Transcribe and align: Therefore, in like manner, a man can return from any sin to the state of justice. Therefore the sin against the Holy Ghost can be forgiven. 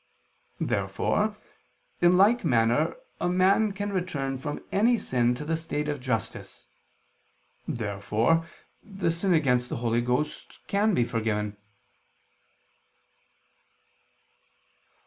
Therefore, 0.59 1.37
in 2.01 2.17
like 2.17 2.43
manner, 2.43 2.95
a 3.19 3.29
man 3.29 3.71
can 3.71 3.93
return 3.93 4.39
from 4.39 4.63
any 4.71 4.97
sin 4.97 5.35
to 5.35 5.45
the 5.45 5.55
state 5.55 5.87
of 5.87 5.99
justice. 5.99 6.65
Therefore 7.67 8.47
the 8.81 9.11
sin 9.11 9.35
against 9.35 9.69
the 9.69 9.77
Holy 9.77 10.01
Ghost 10.01 10.57
can 10.65 10.95
be 10.95 11.03
forgiven. 11.03 11.55